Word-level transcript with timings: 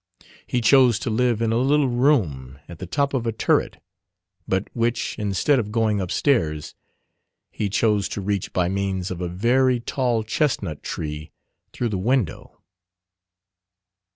He 0.47 0.61
chose 0.61 0.97
to 0.97 1.11
live 1.11 1.43
in 1.43 1.51
a 1.51 1.59
little 1.59 1.87
room 1.87 2.57
at 2.67 2.79
the 2.79 2.87
top 2.87 3.13
of 3.13 3.27
a 3.27 3.31
turret; 3.31 3.77
but 4.47 4.67
which, 4.75 5.15
instead 5.19 5.59
of 5.59 5.71
going 5.71 6.01
upstairs, 6.01 6.73
he 7.51 7.69
chose 7.69 8.09
to 8.17 8.19
reach 8.19 8.51
by 8.51 8.67
means 8.67 9.11
of 9.11 9.21
a 9.21 9.27
very 9.29 9.79
tall 9.79 10.23
chestnut 10.23 10.81
tree, 10.81 11.29
through 11.71 11.89
the 11.89 11.99
window. 11.99 12.63